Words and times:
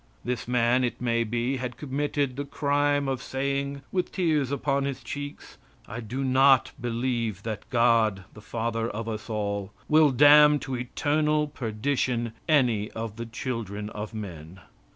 This 0.25 0.47
man, 0.47 0.83
it 0.83 0.99
may 0.99 1.23
be, 1.23 1.57
had 1.57 1.77
committed 1.77 2.35
the 2.35 2.43
crime 2.43 3.07
of 3.07 3.21
saying, 3.21 3.83
with 3.91 4.11
tears 4.11 4.51
upon 4.51 4.83
his 4.83 5.03
cheeks, 5.03 5.59
"I 5.87 5.99
do 5.99 6.23
not 6.23 6.71
believe 6.81 7.43
that 7.43 7.69
God, 7.69 8.23
the 8.33 8.41
father 8.41 8.89
of 8.89 9.07
us 9.07 9.29
all, 9.29 9.71
will 9.87 10.09
damn 10.09 10.57
to 10.61 10.73
eternal 10.75 11.45
perdition 11.47 12.33
any 12.49 12.89
of 12.93 13.17
the 13.17 13.27
children 13.27 13.91
of 13.91 14.11
men." 14.11 14.61